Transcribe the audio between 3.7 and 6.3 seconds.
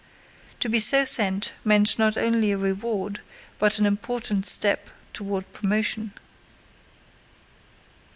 an important step toward promotion.